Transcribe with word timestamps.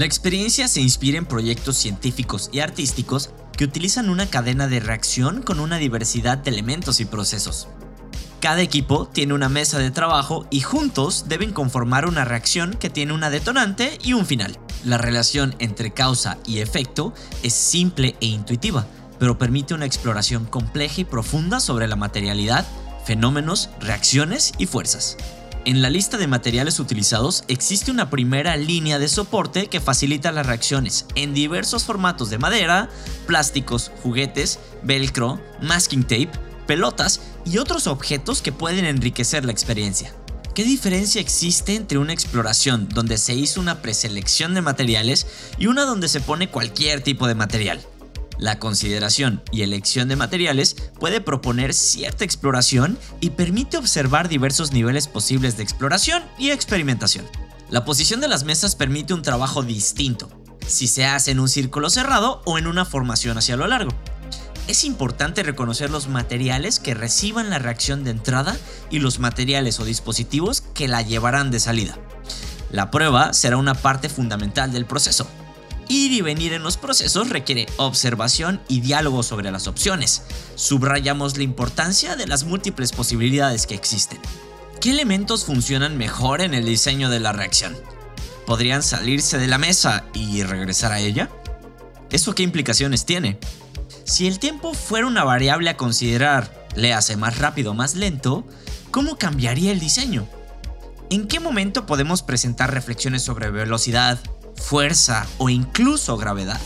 La 0.00 0.06
experiencia 0.06 0.66
se 0.66 0.80
inspira 0.80 1.18
en 1.18 1.26
proyectos 1.26 1.76
científicos 1.76 2.48
y 2.54 2.60
artísticos 2.60 3.28
que 3.52 3.64
utilizan 3.64 4.08
una 4.08 4.30
cadena 4.30 4.66
de 4.66 4.80
reacción 4.80 5.42
con 5.42 5.60
una 5.60 5.76
diversidad 5.76 6.38
de 6.38 6.48
elementos 6.48 7.00
y 7.00 7.04
procesos. 7.04 7.68
Cada 8.40 8.62
equipo 8.62 9.08
tiene 9.08 9.34
una 9.34 9.50
mesa 9.50 9.78
de 9.78 9.90
trabajo 9.90 10.46
y 10.48 10.62
juntos 10.62 11.26
deben 11.28 11.52
conformar 11.52 12.06
una 12.06 12.24
reacción 12.24 12.78
que 12.80 12.88
tiene 12.88 13.12
una 13.12 13.28
detonante 13.28 13.98
y 14.02 14.14
un 14.14 14.24
final. 14.24 14.58
La 14.86 14.96
relación 14.96 15.54
entre 15.58 15.90
causa 15.90 16.38
y 16.46 16.60
efecto 16.60 17.12
es 17.42 17.52
simple 17.52 18.16
e 18.22 18.26
intuitiva, 18.26 18.86
pero 19.18 19.36
permite 19.36 19.74
una 19.74 19.84
exploración 19.84 20.46
compleja 20.46 21.02
y 21.02 21.04
profunda 21.04 21.60
sobre 21.60 21.88
la 21.88 21.96
materialidad, 21.96 22.66
fenómenos, 23.04 23.68
reacciones 23.80 24.54
y 24.56 24.64
fuerzas. 24.64 25.18
En 25.66 25.82
la 25.82 25.90
lista 25.90 26.16
de 26.16 26.26
materiales 26.26 26.80
utilizados 26.80 27.44
existe 27.46 27.90
una 27.90 28.08
primera 28.08 28.56
línea 28.56 28.98
de 28.98 29.08
soporte 29.08 29.66
que 29.66 29.80
facilita 29.80 30.32
las 30.32 30.46
reacciones 30.46 31.04
en 31.16 31.34
diversos 31.34 31.84
formatos 31.84 32.30
de 32.30 32.38
madera, 32.38 32.88
plásticos, 33.26 33.92
juguetes, 34.02 34.58
velcro, 34.82 35.38
masking 35.60 36.02
tape, 36.02 36.30
pelotas 36.66 37.20
y 37.44 37.58
otros 37.58 37.88
objetos 37.88 38.40
que 38.40 38.52
pueden 38.52 38.86
enriquecer 38.86 39.44
la 39.44 39.52
experiencia. 39.52 40.14
¿Qué 40.54 40.64
diferencia 40.64 41.20
existe 41.20 41.74
entre 41.74 41.98
una 41.98 42.14
exploración 42.14 42.88
donde 42.88 43.18
se 43.18 43.34
hizo 43.34 43.60
una 43.60 43.82
preselección 43.82 44.54
de 44.54 44.62
materiales 44.62 45.26
y 45.58 45.66
una 45.66 45.84
donde 45.84 46.08
se 46.08 46.20
pone 46.20 46.48
cualquier 46.48 47.02
tipo 47.02 47.28
de 47.28 47.34
material? 47.34 47.80
La 48.40 48.58
consideración 48.58 49.42
y 49.52 49.60
elección 49.60 50.08
de 50.08 50.16
materiales 50.16 50.74
puede 50.98 51.20
proponer 51.20 51.74
cierta 51.74 52.24
exploración 52.24 52.98
y 53.20 53.30
permite 53.30 53.76
observar 53.76 54.30
diversos 54.30 54.72
niveles 54.72 55.08
posibles 55.08 55.58
de 55.58 55.62
exploración 55.62 56.22
y 56.38 56.48
experimentación. 56.48 57.26
La 57.68 57.84
posición 57.84 58.18
de 58.22 58.28
las 58.28 58.44
mesas 58.44 58.76
permite 58.76 59.12
un 59.12 59.20
trabajo 59.20 59.62
distinto, 59.62 60.30
si 60.66 60.88
se 60.88 61.04
hace 61.04 61.32
en 61.32 61.38
un 61.38 61.50
círculo 61.50 61.90
cerrado 61.90 62.40
o 62.46 62.56
en 62.56 62.66
una 62.66 62.86
formación 62.86 63.36
hacia 63.36 63.58
lo 63.58 63.66
largo. 63.66 63.92
Es 64.68 64.84
importante 64.84 65.42
reconocer 65.42 65.90
los 65.90 66.08
materiales 66.08 66.80
que 66.80 66.94
reciban 66.94 67.50
la 67.50 67.58
reacción 67.58 68.04
de 68.04 68.12
entrada 68.12 68.56
y 68.88 69.00
los 69.00 69.18
materiales 69.18 69.80
o 69.80 69.84
dispositivos 69.84 70.62
que 70.62 70.88
la 70.88 71.02
llevarán 71.02 71.50
de 71.50 71.60
salida. 71.60 71.98
La 72.70 72.90
prueba 72.90 73.34
será 73.34 73.58
una 73.58 73.74
parte 73.74 74.08
fundamental 74.08 74.72
del 74.72 74.86
proceso, 74.86 75.28
Ir 75.90 76.12
y 76.12 76.20
venir 76.20 76.52
en 76.52 76.62
los 76.62 76.76
procesos 76.76 77.30
requiere 77.30 77.66
observación 77.76 78.60
y 78.68 78.80
diálogo 78.80 79.24
sobre 79.24 79.50
las 79.50 79.66
opciones. 79.66 80.22
Subrayamos 80.54 81.36
la 81.36 81.42
importancia 81.42 82.14
de 82.14 82.28
las 82.28 82.44
múltiples 82.44 82.92
posibilidades 82.92 83.66
que 83.66 83.74
existen. 83.74 84.20
¿Qué 84.80 84.90
elementos 84.90 85.44
funcionan 85.44 85.98
mejor 85.98 86.42
en 86.42 86.54
el 86.54 86.64
diseño 86.64 87.10
de 87.10 87.18
la 87.18 87.32
reacción? 87.32 87.76
¿Podrían 88.46 88.84
salirse 88.84 89.36
de 89.38 89.48
la 89.48 89.58
mesa 89.58 90.04
y 90.14 90.44
regresar 90.44 90.92
a 90.92 91.00
ella? 91.00 91.28
¿Eso 92.12 92.36
qué 92.36 92.44
implicaciones 92.44 93.04
tiene? 93.04 93.40
Si 94.04 94.28
el 94.28 94.38
tiempo 94.38 94.74
fuera 94.74 95.08
una 95.08 95.24
variable 95.24 95.70
a 95.70 95.76
considerar, 95.76 96.68
le 96.76 96.94
hace 96.94 97.16
más 97.16 97.38
rápido 97.38 97.72
o 97.72 97.74
más 97.74 97.96
lento, 97.96 98.46
¿cómo 98.92 99.18
cambiaría 99.18 99.72
el 99.72 99.80
diseño? 99.80 100.28
¿En 101.10 101.26
qué 101.26 101.40
momento 101.40 101.84
podemos 101.84 102.22
presentar 102.22 102.72
reflexiones 102.72 103.22
sobre 103.22 103.50
velocidad, 103.50 104.20
fuerza 104.60 105.26
o 105.38 105.48
incluso 105.48 106.16
gravedad. 106.16 106.60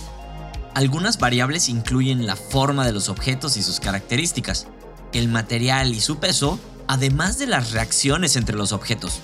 Algunas 0.74 1.18
variables 1.18 1.68
incluyen 1.68 2.26
la 2.26 2.36
forma 2.36 2.84
de 2.84 2.92
los 2.92 3.08
objetos 3.08 3.56
y 3.56 3.62
sus 3.62 3.80
características, 3.80 4.66
el 5.12 5.28
material 5.28 5.94
y 5.94 6.00
su 6.00 6.18
peso, 6.18 6.58
además 6.88 7.38
de 7.38 7.46
las 7.46 7.70
reacciones 7.70 8.36
entre 8.36 8.56
los 8.56 8.72
objetos. 8.72 9.20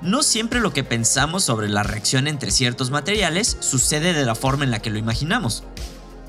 No 0.00 0.22
siempre 0.22 0.60
lo 0.60 0.72
que 0.72 0.84
pensamos 0.84 1.44
sobre 1.44 1.68
la 1.68 1.82
reacción 1.82 2.26
entre 2.26 2.50
ciertos 2.50 2.90
materiales 2.90 3.56
sucede 3.60 4.12
de 4.12 4.24
la 4.24 4.34
forma 4.34 4.64
en 4.64 4.70
la 4.70 4.80
que 4.80 4.90
lo 4.90 4.98
imaginamos. 4.98 5.64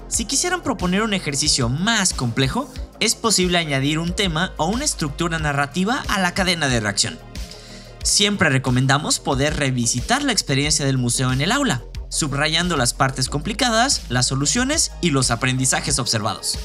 Si 0.08 0.26
quisieran 0.26 0.64
proponer 0.64 1.04
un 1.04 1.14
ejercicio 1.14 1.70
más 1.70 2.14
complejo, 2.14 2.70
es 3.00 3.16
posible 3.16 3.60
añadir 3.60 4.00
un 4.00 4.14
tema 4.14 4.54
o 4.58 4.66
una 4.66 4.86
estructura 4.86 5.40
narrativa 5.40 6.04
a 6.08 6.20
la 6.20 6.34
cadena 6.34 6.68
de 6.68 6.80
reacción. 6.80 7.20
Siempre 8.04 8.50
recomendamos 8.50 9.20
poder 9.20 9.58
revisitar 9.58 10.24
la 10.24 10.32
experiencia 10.32 10.86
del 10.86 10.98
museo 10.98 11.32
en 11.34 11.42
el 11.42 11.52
aula, 11.52 11.84
subrayando 12.10 12.78
las 12.78 12.94
partes 12.94 13.30
complicadas, 13.30 14.04
las 14.10 14.28
soluciones 14.28 14.92
y 15.02 15.10
los 15.12 15.32
aprendizajes 15.32 16.00
observados. 16.00 16.58